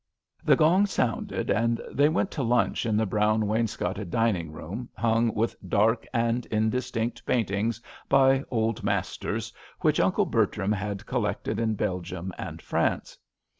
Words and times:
The 0.43 0.55
gong 0.55 0.87
sounded 0.87 1.51
and 1.51 1.79
they 1.91 2.09
went 2.09 2.31
to 2.31 2.41
lunch 2.41 2.87
in 2.87 2.97
the 2.97 3.05
brown 3.05 3.45
wainscoted 3.47 4.09
dining 4.09 4.51
room, 4.51 4.89
hung 4.97 5.31
with 5.35 5.55
dark 5.69 6.07
and 6.11 6.43
indistinct 6.47 7.23
paint 7.23 7.51
ings, 7.51 7.79
by 8.09 8.43
old 8.49 8.83
masters, 8.83 9.53
which 9.81 9.99
Uncle 9.99 10.25
Bertram 10.25 10.71
had 10.71 11.05
collected 11.05 11.59
in 11.59 11.75
Belgium 11.75 12.33
and 12.39 12.63
France. 12.63 13.15